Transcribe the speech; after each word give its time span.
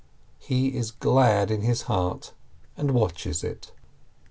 He 0.39 0.69
is 0.75 0.89
glad 0.89 1.51
in 1.51 1.61
his 1.61 1.83
heart 1.83 2.33
and 2.75 2.89
watches 2.89 3.43
it. 3.43 3.71